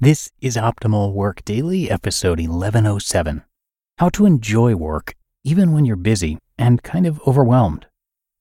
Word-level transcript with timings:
This 0.00 0.30
is 0.40 0.56
Optimal 0.56 1.12
Work 1.12 1.44
Daily, 1.44 1.90
episode 1.90 2.38
1107 2.38 3.42
How 3.98 4.08
to 4.10 4.26
Enjoy 4.26 4.76
Work 4.76 5.16
Even 5.42 5.72
When 5.72 5.84
You're 5.84 5.96
Busy 5.96 6.38
and 6.56 6.84
Kind 6.84 7.04
of 7.04 7.20
Overwhelmed 7.26 7.88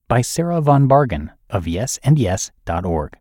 by 0.08 0.22
Sarah 0.22 0.62
Von 0.62 0.88
Bargen 0.88 1.32
of 1.50 1.66
yesandyes.org. 1.66 3.17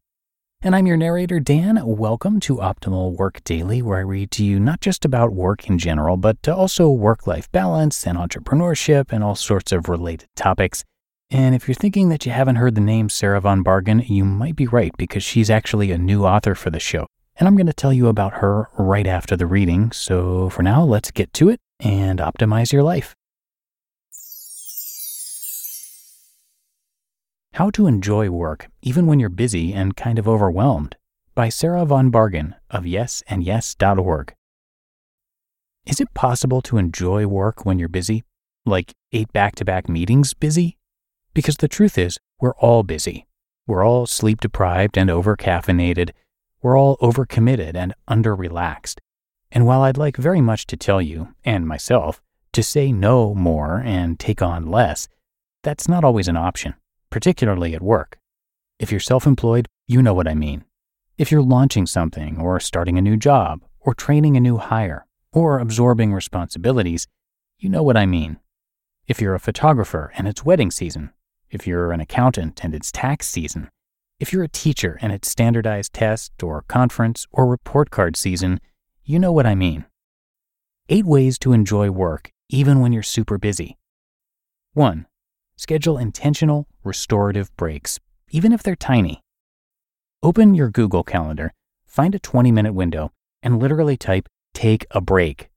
And 0.60 0.76
I'm 0.76 0.86
your 0.86 0.98
narrator, 0.98 1.40
Dan. 1.40 1.80
Welcome 1.82 2.38
to 2.40 2.56
Optimal 2.56 3.16
Work 3.16 3.42
Daily, 3.42 3.80
where 3.80 3.96
I 3.96 4.02
read 4.02 4.30
to 4.32 4.44
you 4.44 4.60
not 4.60 4.82
just 4.82 5.06
about 5.06 5.32
work 5.32 5.70
in 5.70 5.78
general, 5.78 6.18
but 6.18 6.46
also 6.46 6.90
work 6.90 7.26
life 7.26 7.50
balance 7.52 8.06
and 8.06 8.18
entrepreneurship 8.18 9.12
and 9.12 9.24
all 9.24 9.34
sorts 9.34 9.72
of 9.72 9.88
related 9.88 10.28
topics. 10.36 10.84
And 11.30 11.54
if 11.54 11.66
you're 11.66 11.74
thinking 11.74 12.10
that 12.10 12.26
you 12.26 12.32
haven't 12.32 12.56
heard 12.56 12.74
the 12.74 12.82
name 12.82 13.08
Sarah 13.08 13.40
Von 13.40 13.64
Bargen, 13.64 14.06
you 14.06 14.26
might 14.26 14.56
be 14.56 14.66
right 14.66 14.92
because 14.98 15.22
she's 15.22 15.48
actually 15.48 15.90
a 15.90 15.96
new 15.96 16.26
author 16.26 16.54
for 16.54 16.68
the 16.68 16.78
show 16.78 17.06
and 17.38 17.46
I'm 17.46 17.56
going 17.56 17.66
to 17.66 17.72
tell 17.72 17.92
you 17.92 18.08
about 18.08 18.34
her 18.34 18.68
right 18.78 19.06
after 19.06 19.36
the 19.36 19.46
reading. 19.46 19.92
So 19.92 20.48
for 20.48 20.62
now, 20.62 20.82
let's 20.82 21.10
get 21.10 21.32
to 21.34 21.48
it 21.48 21.60
and 21.80 22.18
optimize 22.18 22.72
your 22.72 22.82
life. 22.82 23.14
How 27.54 27.70
to 27.70 27.86
Enjoy 27.86 28.30
Work 28.30 28.68
Even 28.82 29.06
When 29.06 29.18
You're 29.18 29.30
Busy 29.30 29.72
and 29.72 29.96
Kind 29.96 30.18
of 30.18 30.28
Overwhelmed 30.28 30.96
by 31.34 31.48
Sarah 31.48 31.86
Von 31.86 32.10
Bargen 32.10 32.54
of 32.70 32.84
yesandyes.org. 32.84 34.34
Is 35.86 36.00
it 36.00 36.12
possible 36.14 36.60
to 36.62 36.76
enjoy 36.76 37.26
work 37.26 37.64
when 37.64 37.78
you're 37.78 37.88
busy? 37.88 38.24
Like 38.66 38.92
eight 39.12 39.32
back 39.32 39.54
to 39.56 39.64
back 39.64 39.88
meetings 39.88 40.34
busy? 40.34 40.76
Because 41.32 41.56
the 41.56 41.68
truth 41.68 41.96
is, 41.96 42.18
we're 42.40 42.56
all 42.56 42.82
busy. 42.82 43.26
We're 43.66 43.84
all 43.86 44.06
sleep 44.06 44.40
deprived 44.40 44.98
and 44.98 45.08
over 45.08 45.36
caffeinated 45.36 46.10
we're 46.66 46.76
all 46.76 46.96
overcommitted 46.96 47.76
and 47.76 47.94
underrelaxed. 48.10 48.98
And 49.52 49.66
while 49.66 49.82
I'd 49.82 49.96
like 49.96 50.16
very 50.16 50.40
much 50.40 50.66
to 50.66 50.76
tell 50.76 51.00
you, 51.00 51.32
and 51.44 51.64
myself, 51.64 52.20
to 52.54 52.60
say 52.60 52.90
no 52.90 53.36
more 53.36 53.80
and 53.86 54.18
take 54.18 54.42
on 54.42 54.66
less, 54.66 55.06
that's 55.62 55.88
not 55.88 56.02
always 56.02 56.26
an 56.26 56.36
option, 56.36 56.74
particularly 57.08 57.72
at 57.76 57.84
work. 57.84 58.18
If 58.80 58.90
you're 58.90 58.98
self 58.98 59.28
employed, 59.28 59.68
you 59.86 60.02
know 60.02 60.12
what 60.12 60.26
I 60.26 60.34
mean. 60.34 60.64
If 61.16 61.30
you're 61.30 61.40
launching 61.40 61.86
something, 61.86 62.40
or 62.40 62.58
starting 62.58 62.98
a 62.98 63.00
new 63.08 63.16
job, 63.16 63.62
or 63.78 63.94
training 63.94 64.36
a 64.36 64.40
new 64.40 64.56
hire, 64.56 65.06
or 65.32 65.60
absorbing 65.60 66.12
responsibilities, 66.12 67.06
you 67.60 67.68
know 67.68 67.84
what 67.84 67.96
I 67.96 68.06
mean. 68.06 68.40
If 69.06 69.20
you're 69.20 69.36
a 69.36 69.46
photographer 69.48 70.12
and 70.16 70.26
it's 70.26 70.44
wedding 70.44 70.72
season, 70.72 71.12
if 71.48 71.64
you're 71.64 71.92
an 71.92 72.00
accountant 72.00 72.64
and 72.64 72.74
it's 72.74 72.90
tax 72.90 73.28
season, 73.28 73.70
if 74.18 74.32
you're 74.32 74.44
a 74.44 74.48
teacher 74.48 74.98
and 75.02 75.12
it's 75.12 75.30
standardized 75.30 75.92
test 75.92 76.42
or 76.42 76.62
conference 76.68 77.26
or 77.30 77.46
report 77.46 77.90
card 77.90 78.16
season, 78.16 78.60
you 79.04 79.18
know 79.18 79.32
what 79.32 79.46
I 79.46 79.54
mean. 79.54 79.84
Eight 80.88 81.04
ways 81.04 81.38
to 81.40 81.52
enjoy 81.52 81.90
work 81.90 82.30
even 82.48 82.80
when 82.80 82.92
you're 82.92 83.02
super 83.02 83.38
busy. 83.38 83.76
1. 84.74 85.06
Schedule 85.56 85.98
intentional, 85.98 86.66
restorative 86.84 87.54
breaks, 87.56 87.98
even 88.30 88.52
if 88.52 88.62
they're 88.62 88.76
tiny. 88.76 89.20
Open 90.22 90.54
your 90.54 90.70
Google 90.70 91.02
Calendar, 91.02 91.52
find 91.86 92.14
a 92.14 92.18
20 92.18 92.52
minute 92.52 92.72
window, 92.72 93.12
and 93.42 93.58
literally 93.58 93.96
type, 93.96 94.28
Take 94.54 94.86
a 94.90 95.02
break. 95.02 95.50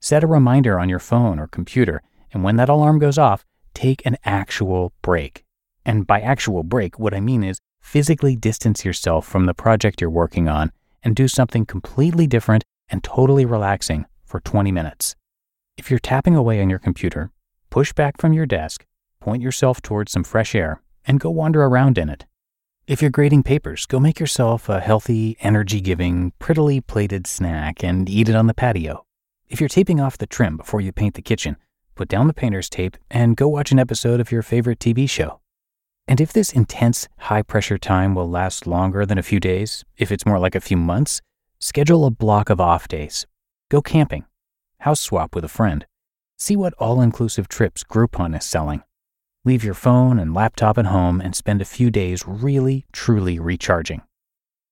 Set 0.00 0.22
a 0.22 0.26
reminder 0.26 0.78
on 0.78 0.90
your 0.90 0.98
phone 0.98 1.38
or 1.38 1.46
computer, 1.46 2.02
and 2.30 2.44
when 2.44 2.56
that 2.56 2.68
alarm 2.68 2.98
goes 2.98 3.16
off, 3.16 3.46
take 3.72 4.04
an 4.04 4.18
actual 4.22 4.92
break. 5.00 5.44
And 5.86 6.06
by 6.06 6.20
actual 6.20 6.62
break, 6.62 6.98
what 6.98 7.14
I 7.14 7.20
mean 7.20 7.42
is 7.42 7.58
physically 7.84 8.34
distance 8.34 8.84
yourself 8.84 9.24
from 9.26 9.44
the 9.44 9.54
project 9.54 10.00
you're 10.00 10.10
working 10.10 10.48
on 10.48 10.72
and 11.04 11.14
do 11.14 11.28
something 11.28 11.66
completely 11.66 12.26
different 12.26 12.64
and 12.88 13.04
totally 13.04 13.44
relaxing 13.44 14.06
for 14.24 14.40
20 14.40 14.72
minutes. 14.72 15.14
If 15.76 15.90
you're 15.90 16.00
tapping 16.00 16.34
away 16.34 16.60
on 16.62 16.70
your 16.70 16.78
computer, 16.78 17.30
push 17.70 17.92
back 17.92 18.18
from 18.18 18.32
your 18.32 18.46
desk, 18.46 18.86
point 19.20 19.42
yourself 19.42 19.82
towards 19.82 20.10
some 20.10 20.24
fresh 20.24 20.54
air, 20.54 20.80
and 21.06 21.20
go 21.20 21.30
wander 21.30 21.62
around 21.62 21.98
in 21.98 22.08
it. 22.08 22.24
If 22.86 23.00
you're 23.02 23.10
grading 23.10 23.42
papers, 23.42 23.86
go 23.86 24.00
make 24.00 24.18
yourself 24.18 24.68
a 24.68 24.80
healthy, 24.80 25.36
energy 25.40 25.80
giving, 25.80 26.32
prettily 26.38 26.80
plated 26.80 27.26
snack 27.26 27.84
and 27.84 28.08
eat 28.08 28.28
it 28.28 28.34
on 28.34 28.46
the 28.46 28.54
patio. 28.54 29.04
If 29.48 29.60
you're 29.60 29.68
taping 29.68 30.00
off 30.00 30.18
the 30.18 30.26
trim 30.26 30.56
before 30.56 30.80
you 30.80 30.90
paint 30.90 31.14
the 31.14 31.22
kitchen, 31.22 31.58
put 31.94 32.08
down 32.08 32.28
the 32.28 32.34
painter's 32.34 32.70
tape 32.70 32.96
and 33.10 33.36
go 33.36 33.46
watch 33.46 33.72
an 33.72 33.78
episode 33.78 34.20
of 34.20 34.32
your 34.32 34.42
favorite 34.42 34.80
TV 34.80 35.08
show. 35.08 35.40
And 36.06 36.20
if 36.20 36.32
this 36.32 36.52
intense, 36.52 37.08
high 37.18 37.42
pressure 37.42 37.78
time 37.78 38.14
will 38.14 38.28
last 38.28 38.66
longer 38.66 39.06
than 39.06 39.16
a 39.16 39.22
few 39.22 39.40
days, 39.40 39.84
if 39.96 40.12
it's 40.12 40.26
more 40.26 40.38
like 40.38 40.54
a 40.54 40.60
few 40.60 40.76
months, 40.76 41.22
schedule 41.58 42.04
a 42.04 42.10
block 42.10 42.50
of 42.50 42.60
off 42.60 42.88
days. 42.88 43.26
Go 43.70 43.80
camping. 43.80 44.26
House 44.80 45.00
swap 45.00 45.34
with 45.34 45.44
a 45.44 45.48
friend. 45.48 45.86
See 46.36 46.56
what 46.56 46.74
all 46.74 47.00
inclusive 47.00 47.48
trips 47.48 47.82
Groupon 47.82 48.36
is 48.36 48.44
selling. 48.44 48.82
Leave 49.46 49.64
your 49.64 49.74
phone 49.74 50.18
and 50.18 50.34
laptop 50.34 50.76
at 50.76 50.86
home 50.86 51.20
and 51.20 51.34
spend 51.34 51.62
a 51.62 51.66
few 51.66 51.90
days 51.90 52.26
really, 52.26 52.84
truly 52.92 53.38
recharging. 53.38 54.02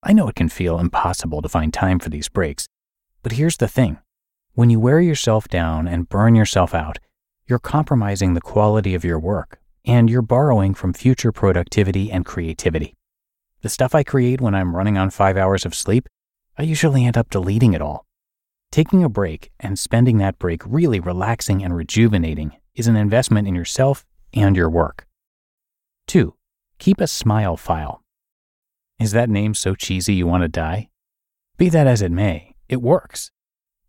I 0.03 0.13
know 0.13 0.29
it 0.29 0.35
can 0.35 0.49
feel 0.49 0.79
impossible 0.79 1.41
to 1.41 1.49
find 1.49 1.73
time 1.73 1.99
for 1.99 2.11
these 2.11 2.29
breaks, 2.29 2.67
but 3.23 3.33
here's 3.33 3.57
the 3.57 3.69
thing 3.69 3.99
when 4.55 4.69
you 4.69 4.79
wear 4.79 5.01
yourself 5.01 5.49
down 5.49 5.89
and 5.89 6.11
burn 6.11 6.35
yourself 6.35 6.75
out, 6.75 6.99
you're 7.47 7.59
compromising 7.59 8.35
the 8.35 8.41
quality 8.41 8.95
of 8.95 9.05
your 9.05 9.19
work 9.19 9.62
and 9.85 10.09
you're 10.09 10.23
borrowing 10.23 10.75
from 10.75 10.93
future 10.93 11.33
productivity 11.33 12.11
and 12.11 12.25
creativity. 12.25 12.95
The 13.63 13.69
stuff 13.69 13.95
I 13.95 14.03
create 14.03 14.41
when 14.41 14.55
I'm 14.55 14.75
running 14.75 14.99
on 14.99 15.11
five 15.11 15.37
hours 15.37 15.65
of 15.65 15.75
sleep, 15.75 16.09
I 16.59 16.63
usually 16.63 17.05
end 17.05 17.17
up 17.17 17.31
deleting 17.31 17.75
it 17.75 17.83
all. 17.83 18.07
Taking 18.71 19.05
a 19.05 19.09
break 19.09 19.51
and 19.61 19.79
spending 19.79 20.19
that 20.19 20.39
break 20.39 20.63
really 20.67 20.99
relaxing 20.99 21.63
and 21.63 21.77
rejuvenating 21.77 22.57
is 22.75 22.89
an 22.89 22.97
investment 22.97 23.47
in 23.47 23.55
yourself 23.55 24.05
and 24.33 24.57
your 24.57 24.71
work. 24.71 25.07
2. 26.09 26.35
Keep 26.79 27.01
a 27.01 27.07
smile 27.07 27.57
file. 27.57 28.03
Is 28.99 29.13
that 29.13 29.31
name 29.31 29.55
so 29.55 29.75
cheesy 29.75 30.15
you 30.15 30.27
want 30.27 30.43
to 30.43 30.49
die? 30.49 30.89
Be 31.57 31.69
that 31.69 31.87
as 31.87 32.03
it 32.03 32.11
may, 32.11 32.55
it 32.69 32.83
works. 32.83 33.31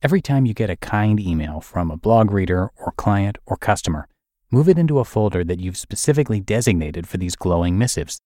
Every 0.02 0.22
time 0.22 0.46
you 0.46 0.54
get 0.54 0.70
a 0.70 0.76
kind 0.76 1.20
email 1.20 1.62
from 1.62 1.90
a 1.90 1.98
blog 1.98 2.32
reader 2.32 2.72
or 2.76 2.92
client 2.92 3.38
or 3.46 3.56
customer, 3.56 4.08
move 4.54 4.70
it 4.70 4.78
into 4.78 5.00
a 5.00 5.04
folder 5.04 5.44
that 5.44 5.60
you've 5.60 5.76
specifically 5.76 6.40
designated 6.40 7.08
for 7.08 7.18
these 7.18 7.36
glowing 7.36 7.76
missives. 7.76 8.20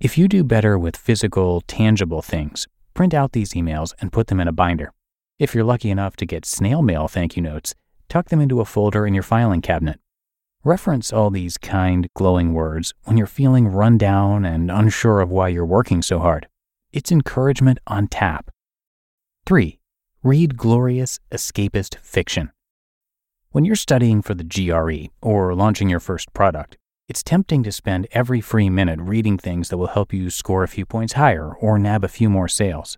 If 0.00 0.18
you 0.18 0.26
do 0.26 0.42
better 0.42 0.76
with 0.76 0.96
physical, 0.96 1.60
tangible 1.68 2.22
things, 2.22 2.66
print 2.92 3.14
out 3.14 3.30
these 3.30 3.52
emails 3.52 3.94
and 4.00 4.12
put 4.12 4.26
them 4.26 4.40
in 4.40 4.48
a 4.48 4.52
binder. 4.52 4.92
If 5.38 5.54
you're 5.54 5.62
lucky 5.62 5.88
enough 5.88 6.16
to 6.16 6.26
get 6.26 6.44
snail 6.44 6.82
mail 6.82 7.06
thank 7.06 7.36
you 7.36 7.42
notes, 7.42 7.76
tuck 8.08 8.30
them 8.30 8.40
into 8.40 8.60
a 8.60 8.64
folder 8.64 9.06
in 9.06 9.14
your 9.14 9.22
filing 9.22 9.60
cabinet. 9.60 10.00
Reference 10.64 11.12
all 11.12 11.30
these 11.30 11.56
kind, 11.56 12.08
glowing 12.16 12.52
words 12.52 12.92
when 13.04 13.16
you're 13.16 13.28
feeling 13.28 13.68
run 13.68 13.96
down 13.96 14.44
and 14.44 14.72
unsure 14.72 15.20
of 15.20 15.30
why 15.30 15.46
you're 15.46 15.64
working 15.64 16.02
so 16.02 16.18
hard. 16.18 16.48
It's 16.92 17.12
encouragement 17.12 17.78
on 17.86 18.08
tap. 18.08 18.50
3. 19.46 19.78
Read 20.24 20.56
glorious, 20.56 21.20
escapist 21.30 21.94
fiction. 22.00 22.50
When 23.52 23.64
you're 23.64 23.74
studying 23.74 24.22
for 24.22 24.34
the 24.34 24.44
GRE 24.44 25.10
or 25.20 25.56
launching 25.56 25.88
your 25.88 25.98
first 25.98 26.32
product, 26.32 26.78
it's 27.08 27.20
tempting 27.20 27.64
to 27.64 27.72
spend 27.72 28.06
every 28.12 28.40
free 28.40 28.70
minute 28.70 29.00
reading 29.00 29.38
things 29.38 29.70
that 29.70 29.76
will 29.76 29.88
help 29.88 30.12
you 30.12 30.30
score 30.30 30.62
a 30.62 30.68
few 30.68 30.86
points 30.86 31.14
higher 31.14 31.52
or 31.56 31.76
nab 31.76 32.04
a 32.04 32.08
few 32.08 32.30
more 32.30 32.46
sales. 32.46 32.96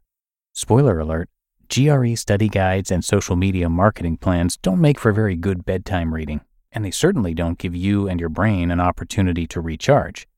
Spoiler 0.53 1.01
alert, 1.01 1.31
GRE 1.75 2.15
study 2.17 2.51
guides 2.51 2.91
and 2.91 3.03
social 3.03 3.35
media 3.35 3.71
marketing 3.71 4.19
plans 4.19 4.59
don't 4.59 4.79
make 4.79 5.01
for 5.01 5.11
very 5.11 5.37
good 5.37 5.65
bedtime 5.65 6.13
reading, 6.13 6.43
and 6.71 6.85
they 6.85 6.91
certainly 6.91 7.33
don't 7.33 7.57
give 7.57 7.75
you 7.75 8.07
and 8.07 8.21
your 8.21 8.29
brain 8.29 8.71
an 8.71 8.79
opportunity 8.79 9.47
to 9.47 9.59
recharge. 9.63 10.29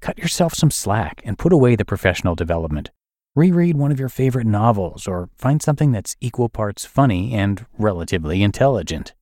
Cut 0.00 0.18
yourself 0.18 0.52
some 0.52 0.72
slack 0.72 1.22
and 1.24 1.38
put 1.38 1.52
away 1.52 1.76
the 1.76 1.84
professional 1.84 2.34
development. 2.34 2.90
Reread 3.36 3.76
one 3.76 3.92
of 3.92 4.00
your 4.00 4.08
favorite 4.08 4.48
novels 4.48 5.06
or 5.06 5.30
find 5.38 5.62
something 5.62 5.92
that's 5.92 6.16
equal 6.20 6.48
parts 6.48 6.84
funny 6.84 7.34
and 7.34 7.66
relatively 7.78 8.42
intelligent. 8.42 9.14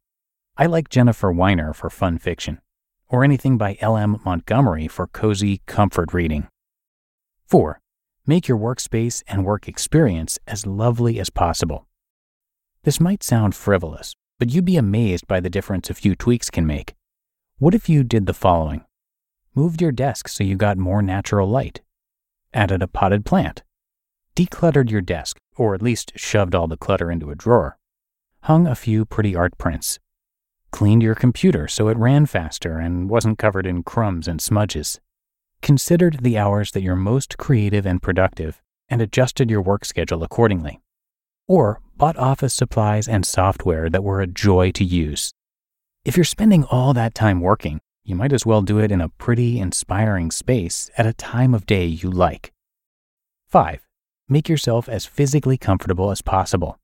I 0.60 0.66
like 0.66 0.88
Jennifer 0.88 1.30
Weiner 1.30 1.72
for 1.72 1.88
fun 1.88 2.18
fiction, 2.18 2.60
or 3.06 3.22
anything 3.22 3.58
by 3.58 3.78
L.M. 3.80 4.20
Montgomery 4.24 4.88
for 4.88 5.06
cozy 5.06 5.62
comfort 5.66 6.12
reading. 6.12 6.48
4. 7.46 7.78
Make 8.26 8.48
your 8.48 8.58
workspace 8.58 9.22
and 9.28 9.44
work 9.44 9.68
experience 9.68 10.36
as 10.48 10.66
lovely 10.66 11.20
as 11.20 11.30
possible. 11.30 11.86
This 12.82 12.98
might 12.98 13.22
sound 13.22 13.54
frivolous, 13.54 14.16
but 14.40 14.50
you'd 14.50 14.64
be 14.64 14.76
amazed 14.76 15.28
by 15.28 15.38
the 15.38 15.48
difference 15.48 15.90
a 15.90 15.94
few 15.94 16.16
tweaks 16.16 16.50
can 16.50 16.66
make. 16.66 16.96
What 17.58 17.72
if 17.72 17.88
you 17.88 18.02
did 18.02 18.26
the 18.26 18.34
following? 18.34 18.84
Moved 19.54 19.80
your 19.80 19.92
desk 19.92 20.26
so 20.26 20.42
you 20.42 20.56
got 20.56 20.76
more 20.76 21.02
natural 21.02 21.48
light. 21.48 21.82
Added 22.52 22.82
a 22.82 22.88
potted 22.88 23.24
plant. 23.24 23.62
Decluttered 24.34 24.90
your 24.90 25.02
desk, 25.02 25.38
or 25.54 25.76
at 25.76 25.82
least 25.82 26.14
shoved 26.16 26.56
all 26.56 26.66
the 26.66 26.76
clutter 26.76 27.12
into 27.12 27.30
a 27.30 27.36
drawer. 27.36 27.78
Hung 28.42 28.66
a 28.66 28.74
few 28.74 29.04
pretty 29.04 29.36
art 29.36 29.56
prints. 29.56 30.00
Cleaned 30.70 31.02
your 31.02 31.14
computer 31.14 31.66
so 31.68 31.88
it 31.88 31.96
ran 31.96 32.26
faster 32.26 32.78
and 32.78 33.08
wasn't 33.08 33.38
covered 33.38 33.66
in 33.66 33.82
crumbs 33.82 34.28
and 34.28 34.40
smudges. 34.40 35.00
Considered 35.62 36.18
the 36.22 36.38
hours 36.38 36.72
that 36.72 36.82
you're 36.82 36.96
most 36.96 37.38
creative 37.38 37.86
and 37.86 38.02
productive 38.02 38.60
and 38.88 39.02
adjusted 39.02 39.50
your 39.50 39.62
work 39.62 39.84
schedule 39.84 40.22
accordingly. 40.22 40.80
Or 41.46 41.80
bought 41.96 42.16
office 42.16 42.54
supplies 42.54 43.08
and 43.08 43.26
software 43.26 43.90
that 43.90 44.04
were 44.04 44.20
a 44.20 44.26
joy 44.26 44.70
to 44.72 44.84
use. 44.84 45.32
If 46.04 46.16
you're 46.16 46.24
spending 46.24 46.64
all 46.64 46.94
that 46.94 47.14
time 47.14 47.40
working, 47.40 47.80
you 48.04 48.14
might 48.14 48.32
as 48.32 48.46
well 48.46 48.62
do 48.62 48.78
it 48.78 48.92
in 48.92 49.00
a 49.00 49.08
pretty, 49.08 49.58
inspiring 49.58 50.30
space 50.30 50.90
at 50.96 51.06
a 51.06 51.12
time 51.12 51.54
of 51.54 51.66
day 51.66 51.86
you 51.86 52.10
like. 52.10 52.52
5. 53.48 53.86
Make 54.28 54.48
yourself 54.48 54.88
as 54.88 55.06
physically 55.06 55.58
comfortable 55.58 56.10
as 56.10 56.22
possible. 56.22 56.78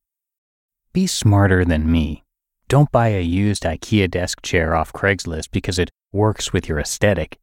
Be 0.93 1.07
smarter 1.07 1.65
than 1.65 1.91
me. 1.91 2.24
Don't 2.69 2.91
buy 2.91 3.09
a 3.09 3.21
used 3.21 3.65
IKEA 3.65 4.11
desk 4.11 4.41
chair 4.41 4.75
off 4.75 4.93
Craigslist 4.93 5.51
because 5.51 5.79
it 5.79 5.91
works 6.13 6.53
with 6.53 6.67
your 6.67 6.79
aesthetic. 6.79 7.39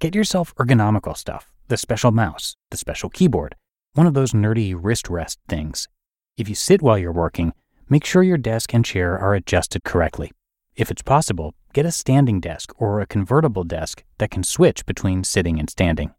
Get 0.00 0.14
yourself 0.14 0.54
ergonomical 0.56 1.16
stuff 1.16 1.48
the 1.68 1.76
special 1.76 2.10
mouse, 2.10 2.56
the 2.70 2.76
special 2.76 3.08
keyboard, 3.08 3.54
one 3.94 4.06
of 4.06 4.12
those 4.12 4.32
nerdy 4.32 4.74
wrist 4.78 5.08
rest 5.08 5.38
things. 5.48 5.88
If 6.36 6.48
you 6.48 6.54
sit 6.54 6.82
while 6.82 6.98
you're 6.98 7.12
working, 7.12 7.54
make 7.88 8.04
sure 8.04 8.22
your 8.22 8.36
desk 8.36 8.74
and 8.74 8.84
chair 8.84 9.18
are 9.18 9.34
adjusted 9.34 9.82
correctly. 9.84 10.32
If 10.76 10.90
it's 10.90 11.02
possible, 11.02 11.54
get 11.72 11.86
a 11.86 11.92
standing 11.92 12.40
desk 12.40 12.72
or 12.76 13.00
a 13.00 13.06
convertible 13.06 13.64
desk 13.64 14.04
that 14.18 14.30
can 14.30 14.42
switch 14.42 14.84
between 14.84 15.24
sitting 15.24 15.58
and 15.58 15.70
standing. 15.70 16.12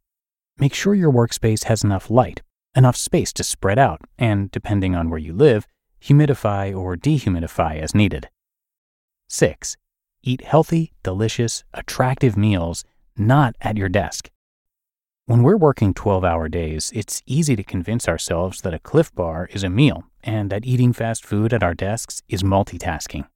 Make 0.57 0.73
sure 0.73 0.95
your 0.95 1.11
workspace 1.11 1.65
has 1.65 1.83
enough 1.83 2.09
light, 2.09 2.41
enough 2.75 2.95
space 2.95 3.33
to 3.33 3.43
spread 3.43 3.77
out, 3.77 4.01
and 4.17 4.49
depending 4.49 4.95
on 4.95 5.09
where 5.09 5.19
you 5.19 5.33
live, 5.33 5.67
humidify 6.01 6.75
or 6.75 6.95
dehumidify 6.95 7.79
as 7.79 7.93
needed. 7.93 8.29
6. 9.27 9.77
Eat 10.23 10.41
healthy, 10.41 10.93
delicious, 11.03 11.63
attractive 11.73 12.35
meals 12.35 12.83
not 13.17 13.55
at 13.61 13.77
your 13.77 13.89
desk. 13.89 14.29
When 15.25 15.41
we're 15.41 15.57
working 15.57 15.93
12 15.93 16.23
hour 16.23 16.47
days, 16.47 16.91
it's 16.93 17.23
easy 17.25 17.55
to 17.55 17.63
convince 17.63 18.07
ourselves 18.07 18.61
that 18.61 18.73
a 18.73 18.79
Clif 18.79 19.13
bar 19.15 19.49
is 19.51 19.63
a 19.63 19.69
meal 19.69 20.03
and 20.23 20.51
that 20.51 20.65
eating 20.65 20.93
fast 20.93 21.25
food 21.25 21.53
at 21.53 21.63
our 21.63 21.73
desks 21.73 22.21
is 22.29 22.43
multitasking. 22.43 23.27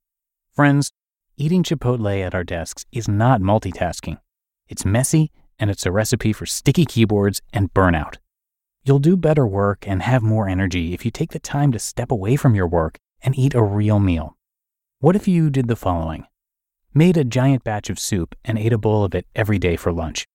Friends, 0.54 0.92
eating 1.38 1.64
Chipotle 1.64 2.22
at 2.24 2.36
our 2.36 2.44
desks 2.44 2.86
is 2.92 3.08
not 3.08 3.42
multitasking. 3.42 4.20
It's 4.68 4.86
messy 4.86 5.32
and 5.58 5.72
it's 5.72 5.86
a 5.86 5.92
recipe 5.92 6.32
for 6.32 6.46
sticky 6.46 6.86
keyboards 6.86 7.42
and 7.52 7.74
burnout. 7.74 8.18
You'll 8.84 9.00
do 9.00 9.18
better 9.18 9.48
work 9.48 9.88
and 9.88 10.04
have 10.04 10.22
more 10.22 10.48
energy 10.48 10.94
if 10.94 11.04
you 11.06 11.12
take 11.12 11.32
the 11.32 11.40
time 11.40 11.72
to 11.72 11.80
step 11.80 12.12
away 12.12 12.36
from 12.36 12.56
your 12.56 12.68
work 12.68 12.98
and 13.22 13.38
eat 13.38 13.56
a 13.56 13.64
real 13.64 14.00
meal. 14.00 14.38
What 15.02 15.16
if 15.16 15.30
you 15.30 15.50
did 15.50 15.70
the 15.70 15.78
following? 15.78 16.26
Made 16.94 17.16
a 17.16 17.24
giant 17.24 17.64
batch 17.64 17.90
of 17.90 17.98
soup 17.98 18.36
and 18.44 18.60
ate 18.60 18.74
a 18.74 18.78
bowl 18.78 19.06
of 19.06 19.16
it 19.16 19.28
every 19.34 19.58
day 19.58 19.78
for 19.78 19.94
lunch. 19.94 20.26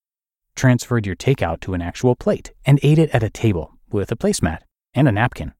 Transferred 0.57 1.05
your 1.05 1.17
takeout 1.17 1.61
to 1.61 1.75
an 1.75 1.83
actual 1.83 2.17
plate 2.17 2.55
and 2.65 2.81
ate 2.83 2.99
it 2.99 3.11
at 3.11 3.23
a 3.23 3.29
table 3.29 3.75
with 3.91 4.11
a 4.11 4.17
placemat 4.17 4.61
and 4.95 5.07
a 5.07 5.13
napkin. 5.13 5.53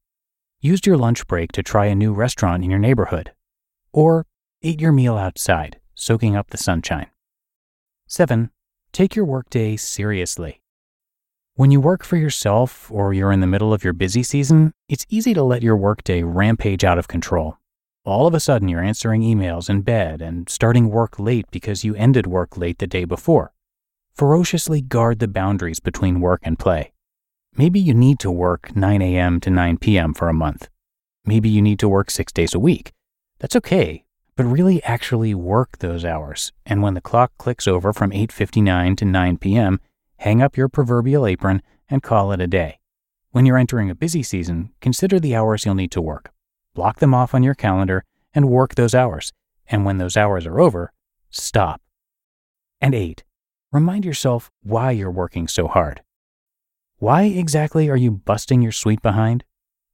Used 0.59 0.87
your 0.87 0.97
lunch 0.97 1.27
break 1.27 1.51
to 1.51 1.61
try 1.61 1.85
a 1.85 1.93
new 1.93 2.13
restaurant 2.13 2.63
in 2.63 2.71
your 2.71 2.79
neighborhood. 2.79 3.31
Or 3.93 4.25
ate 4.63 4.81
your 4.81 4.91
meal 4.91 5.17
outside, 5.17 5.79
soaking 5.93 6.35
up 6.35 6.49
the 6.49 6.57
sunshine. 6.57 7.11
7. 8.07 8.49
Take 8.91 9.15
your 9.15 9.25
workday 9.25 9.75
seriously. 9.75 10.61
When 11.53 11.69
you 11.69 11.79
work 11.79 12.03
for 12.03 12.17
yourself 12.17 12.89
or 12.89 13.13
you're 13.13 13.31
in 13.31 13.41
the 13.41 13.45
middle 13.45 13.71
of 13.71 13.83
your 13.83 13.93
busy 13.93 14.23
season, 14.23 14.73
it's 14.89 15.05
easy 15.09 15.35
to 15.35 15.43
let 15.43 15.61
your 15.61 15.77
workday 15.77 16.23
rampage 16.23 16.83
out 16.83 16.97
of 16.97 17.07
control. 17.07 17.59
All 18.05 18.27
of 18.27 18.33
a 18.33 18.39
sudden, 18.39 18.69
you're 18.69 18.83
answering 18.83 19.21
emails 19.21 19.69
in 19.69 19.81
bed 19.81 20.21
and 20.21 20.47
starting 20.49 20.89
work 20.89 21.19
late 21.19 21.45
because 21.51 21.83
you 21.83 21.95
ended 21.95 22.27
work 22.27 22.55
late 22.55 22.77
the 22.77 22.87
day 22.87 23.03
before. 23.03 23.53
Ferociously 24.13 24.81
guard 24.81 25.19
the 25.19 25.27
boundaries 25.27 25.79
between 25.79 26.21
work 26.21 26.41
and 26.43 26.59
play. 26.59 26.93
Maybe 27.57 27.79
you 27.79 27.93
need 27.93 28.19
to 28.19 28.31
work 28.31 28.75
9 28.75 29.01
a.m. 29.01 29.39
to 29.41 29.49
9 29.49 29.77
p.m. 29.79 30.13
for 30.13 30.29
a 30.29 30.33
month. 30.33 30.69
Maybe 31.25 31.49
you 31.49 31.61
need 31.61 31.79
to 31.79 31.89
work 31.89 32.11
six 32.11 32.31
days 32.31 32.53
a 32.53 32.59
week. 32.59 32.93
That's 33.39 33.55
okay 33.55 34.05
but 34.35 34.45
really 34.45 34.83
actually 34.83 35.33
work 35.33 35.77
those 35.79 36.03
hours. 36.03 36.51
And 36.65 36.81
when 36.81 36.93
the 36.93 37.01
clock 37.01 37.31
clicks 37.37 37.67
over 37.67 37.93
from 37.93 38.11
8:59 38.11 38.97
to 38.97 39.05
9 39.05 39.37
p.m., 39.37 39.79
hang 40.17 40.41
up 40.41 40.57
your 40.57 40.69
proverbial 40.69 41.25
apron 41.25 41.61
and 41.89 42.03
call 42.03 42.31
it 42.31 42.41
a 42.41 42.47
day. 42.47 42.79
When 43.31 43.45
you're 43.45 43.57
entering 43.57 43.89
a 43.89 43.95
busy 43.95 44.23
season, 44.23 44.71
consider 44.81 45.19
the 45.19 45.35
hours 45.35 45.65
you'll 45.65 45.75
need 45.75 45.91
to 45.91 46.01
work. 46.01 46.31
Block 46.75 46.99
them 46.99 47.13
off 47.13 47.33
on 47.33 47.41
your 47.41 47.55
calendar 47.55 48.03
and 48.33 48.49
work 48.49 48.75
those 48.75 48.93
hours. 48.93 49.31
And 49.65 49.85
when 49.85 49.97
those 49.97 50.17
hours 50.17 50.45
are 50.45 50.59
over, 50.59 50.91
stop. 51.31 51.81
And 52.79 52.93
8. 52.93 53.23
Remind 53.71 54.05
yourself 54.05 54.51
why 54.61 54.91
you're 54.91 55.09
working 55.09 55.47
so 55.47 55.67
hard. 55.67 56.01
Why 56.97 57.23
exactly 57.23 57.89
are 57.89 57.97
you 57.97 58.11
busting 58.11 58.61
your 58.61 58.73
sweet 58.73 59.01
behind? 59.01 59.45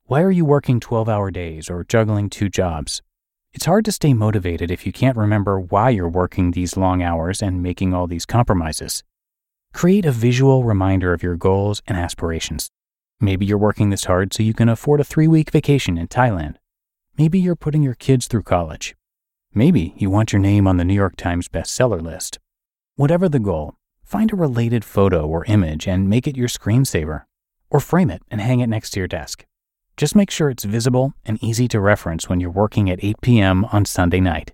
Why 0.06 0.22
are 0.22 0.32
you 0.32 0.44
working 0.44 0.80
12 0.80 1.08
hour 1.08 1.32
days 1.32 1.70
or 1.70 1.84
juggling 1.84 2.30
two 2.30 2.50
jobs? 2.50 3.02
It's 3.54 3.66
hard 3.66 3.86
to 3.86 3.92
stay 3.92 4.14
motivated 4.14 4.72
if 4.72 4.86
you 4.86 4.92
can't 4.92 5.18
remember 5.18 5.60
why 5.60 5.92
you're 5.92 6.10
working 6.10 6.52
these 6.52 6.78
long 6.78 7.04
hours 7.04 7.42
and 7.42 7.62
making 7.62 7.94
all 7.94 8.08
these 8.08 8.26
compromises. 8.26 9.04
Create 9.74 10.06
a 10.06 10.12
visual 10.12 10.64
reminder 10.64 11.14
of 11.14 11.22
your 11.22 11.36
goals 11.36 11.82
and 11.86 11.98
aspirations. 11.98 12.72
Maybe 13.20 13.46
you're 13.46 13.58
working 13.58 13.90
this 13.90 14.06
hard 14.06 14.34
so 14.34 14.42
you 14.42 14.54
can 14.54 14.68
afford 14.68 15.00
a 15.00 15.04
three 15.04 15.28
week 15.28 15.52
vacation 15.52 15.98
in 15.98 16.08
Thailand. 16.08 16.56
Maybe 17.22 17.38
you're 17.38 17.56
putting 17.56 17.84
your 17.84 17.94
kids 17.94 18.26
through 18.26 18.42
college. 18.42 18.96
Maybe 19.54 19.94
you 19.96 20.10
want 20.10 20.34
your 20.34 20.42
name 20.42 20.66
on 20.66 20.78
the 20.78 20.84
New 20.84 20.96
York 20.96 21.16
Times 21.16 21.48
bestseller 21.48 22.02
list. 22.02 22.40
Whatever 22.96 23.30
the 23.30 23.38
goal, 23.38 23.76
find 24.04 24.34
a 24.34 24.36
related 24.36 24.84
photo 24.84 25.28
or 25.28 25.46
image 25.46 25.88
and 25.88 26.10
make 26.10 26.26
it 26.26 26.36
your 26.36 26.48
screensaver, 26.48 27.26
or 27.70 27.80
frame 27.80 28.10
it 28.10 28.24
and 28.32 28.42
hang 28.42 28.60
it 28.60 28.70
next 28.70 28.90
to 28.92 29.00
your 29.00 29.08
desk. 29.08 29.46
Just 29.98 30.16
make 30.16 30.32
sure 30.32 30.50
it's 30.50 30.64
visible 30.64 31.14
and 31.24 31.38
easy 31.44 31.68
to 31.68 31.80
reference 31.80 32.28
when 32.28 32.40
you're 32.40 32.50
working 32.50 32.90
at 32.90 33.04
8 33.04 33.22
p.m. 33.22 33.66
on 33.66 33.86
Sunday 33.86 34.20
night. 34.20 34.54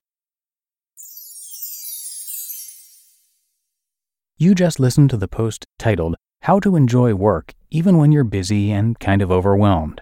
You 4.37 4.53
just 4.53 4.77
listened 4.77 5.09
to 5.11 5.17
the 5.17 5.29
post 5.29 5.63
titled 5.79 6.17
How 6.41 6.59
to 6.59 6.75
Enjoy 6.75 7.15
Work 7.15 7.53
Even 7.71 7.97
When 7.97 8.11
You're 8.11 8.25
Busy 8.25 8.73
and 8.73 8.99
Kind 8.99 9.21
of 9.21 9.31
Overwhelmed 9.31 10.01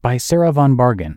by 0.00 0.16
Sarah 0.16 0.52
Von 0.52 0.76
Bargen 0.76 1.16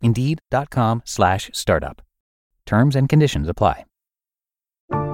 Indeed.com 0.00 1.02
slash 1.04 1.50
startup. 1.52 2.02
Terms 2.66 2.96
and 2.96 3.08
conditions 3.08 3.48
apply. 3.48 3.84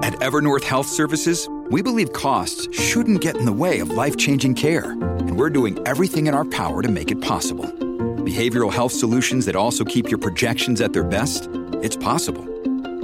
At 0.01 0.13
Evernorth 0.21 0.63
Health 0.63 0.87
Services, 0.87 1.49
we 1.69 1.81
believe 1.81 2.13
costs 2.13 2.67
shouldn't 2.73 3.19
get 3.21 3.35
in 3.37 3.45
the 3.45 3.51
way 3.51 3.79
of 3.79 3.89
life 3.89 4.15
changing 4.15 4.55
care, 4.55 4.91
and 4.91 5.37
we're 5.37 5.49
doing 5.49 5.77
everything 5.85 6.27
in 6.27 6.33
our 6.33 6.45
power 6.45 6.81
to 6.81 6.89
make 6.89 7.11
it 7.11 7.21
possible. 7.21 7.65
Behavioral 7.65 8.71
health 8.71 8.91
solutions 8.93 9.45
that 9.45 9.55
also 9.55 9.83
keep 9.83 10.09
your 10.09 10.17
projections 10.17 10.81
at 10.81 10.93
their 10.93 11.03
best? 11.03 11.49
It's 11.81 11.95
possible. 11.97 12.45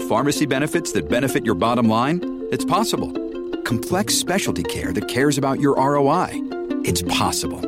Pharmacy 0.07 0.45
benefits 0.45 0.93
that 0.93 1.09
benefit 1.09 1.45
your 1.45 1.55
bottom 1.55 1.89
line? 1.89 2.47
It's 2.51 2.65
possible. 2.65 3.11
Complex 3.63 4.15
specialty 4.15 4.63
care 4.63 4.93
that 4.93 5.07
cares 5.07 5.37
about 5.37 5.59
your 5.59 5.75
ROI? 5.75 6.29
It's 6.85 7.01
possible. 7.03 7.61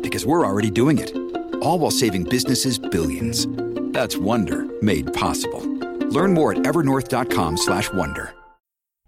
Because 0.00 0.24
we're 0.24 0.46
already 0.46 0.70
doing 0.70 0.98
it. 0.98 1.12
All 1.60 1.78
while 1.78 1.90
saving 1.90 2.24
businesses 2.24 2.78
billions. 2.78 3.46
That's 3.92 4.16
Wonder 4.16 4.66
made 4.82 5.12
possible. 5.12 5.60
Learn 6.10 6.34
more 6.34 6.52
at 6.52 6.58
evernorth.com/wonder. 6.58 8.34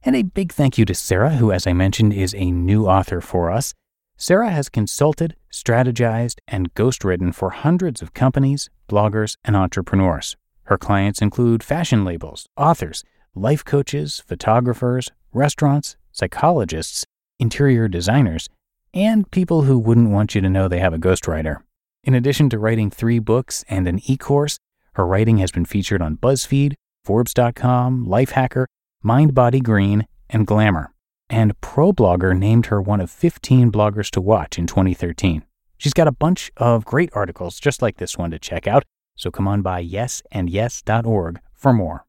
And 0.03 0.17
a 0.17 0.23
big 0.23 0.53
thank 0.53 0.79
you 0.79 0.85
to 0.87 0.95
Sarah, 0.95 1.37
who, 1.37 1.53
as 1.53 1.67
I 1.67 1.73
mentioned, 1.73 2.15
is 2.15 2.35
a 2.35 2.51
new 2.51 2.87
author 2.87 3.21
for 3.21 3.51
us. 3.51 3.75
Sarah 4.17 4.51
has 4.51 4.69
consulted, 4.69 5.37
strategized, 5.53 6.41
and 6.49 6.73
ghostwritten 6.75 7.35
for 7.35 7.51
hundreds 7.51 8.03
of 8.03 8.15
companies, 8.15 8.69
bloggers, 8.89 9.37
and 9.45 9.57
entrepreneurs. 9.57 10.37
Her 10.65 10.79
clients 10.79 11.21
include 11.21 11.63
fashion 11.63 12.05
labels, 12.05 12.47
authors, 12.57 13.03
life 13.35 13.65
coaches, 13.65 14.23
photographers, 14.27 15.11
restaurants, 15.33 15.97
psychologists, 16.13 17.05
interior 17.39 17.89
designers, 17.89 18.49
and 18.93 19.31
people 19.31 19.63
who 19.63 19.79
wouldn't 19.79 20.11
want 20.11 20.35
you 20.35 20.41
to 20.41 20.51
know 20.51 20.69
they 20.69 20.81
have 20.81 20.95
a 20.95 20.99
ghostwriter. 20.99 21.63
In 22.03 22.15
addition 22.15 22.49
to 22.51 22.59
writing 22.59 22.91
three 22.91 23.19
books 23.19 23.65
and 23.69 23.87
an 23.87 24.01
e 24.07 24.17
course, 24.17 24.59
her 24.95 25.07
writing 25.07 25.39
has 25.39 25.51
been 25.51 25.65
featured 25.65 26.01
on 26.01 26.17
BuzzFeed, 26.17 26.75
Forbes.com, 27.05 28.07
Lifehacker, 28.07 28.67
Mind 29.03 29.35
Body 29.35 29.61
Green, 29.61 30.07
and 30.29 30.47
Glamour. 30.47 30.93
And 31.29 31.61
ProBlogger 31.61 32.37
named 32.37 32.67
her 32.67 32.81
one 32.81 33.01
of 33.01 33.11
15 33.11 33.71
bloggers 33.71 34.11
to 34.11 34.21
watch 34.21 34.59
in 34.59 34.67
2013. 34.67 35.45
She's 35.79 35.95
got 35.95 36.09
a 36.09 36.13
bunch 36.13 36.51
of 36.57 36.85
great 36.85 37.11
articles 37.13 37.61
just 37.61 37.83
like 37.83 37.99
this 37.99 38.19
one 38.19 38.31
to 38.33 38.39
check 38.39 38.67
out, 38.67 38.85
so 39.17 39.31
come 39.31 39.47
on 39.47 39.63
by 39.63 39.85
yesandyes.org 39.85 41.41
for 41.55 41.73
more. 41.73 42.05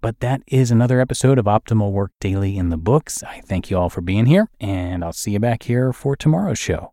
But 0.00 0.20
that 0.20 0.42
is 0.46 0.70
another 0.70 1.00
episode 1.00 1.38
of 1.38 1.46
Optimal 1.46 1.92
Work 1.92 2.12
Daily 2.20 2.56
in 2.56 2.68
the 2.68 2.76
books. 2.76 3.22
I 3.22 3.40
thank 3.40 3.70
you 3.70 3.78
all 3.78 3.88
for 3.88 4.00
being 4.00 4.26
here, 4.26 4.48
and 4.60 5.04
I'll 5.04 5.12
see 5.12 5.32
you 5.32 5.40
back 5.40 5.64
here 5.64 5.92
for 5.92 6.16
tomorrow's 6.16 6.58
show, 6.58 6.92